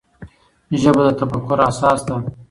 [0.81, 2.15] ژبه د تفکر اساس ده.